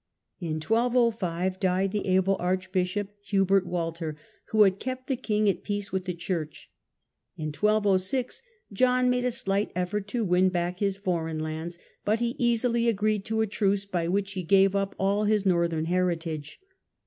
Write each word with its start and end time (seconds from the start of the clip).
In 0.39 0.53
1 0.55 0.61
205 0.61 1.59
died 1.59 1.91
the 1.91 2.07
able 2.07 2.35
Archbishop 2.39 3.11
Hubert 3.25 3.67
Walter, 3.67 4.17
who 4.47 4.63
had 4.63 4.79
kept 4.79 5.05
the 5.05 5.15
king 5.15 5.47
at 5.47 5.61
peace 5.61 5.91
with 5.91 6.05
the 6.05 6.15
church. 6.15 6.71
In 7.37 7.49
1206 7.49 8.41
John 8.73 9.11
made 9.11 9.25
a 9.25 9.29
slight 9.29 9.71
effort 9.75 10.07
to 10.07 10.25
win 10.25 10.49
back 10.49 10.79
his 10.79 10.97
foreign 10.97 11.37
lands;, 11.37 11.77
but 12.03 12.19
he 12.19 12.33
easily 12.39 12.87
agreed 12.87 13.23
to 13.25 13.41
a 13.41 13.45
truce 13.45 13.85
by 13.85 14.07
which 14.07 14.31
he 14.31 14.41
gave 14.41 14.75
up 14.75 14.95
all 14.97 15.25
his 15.25 15.45
northern 15.45 15.85
heritage. 15.85 16.59